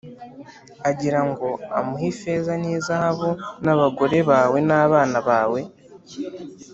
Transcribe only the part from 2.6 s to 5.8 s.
n’izahabu n’abagore bawe n’abana bawe,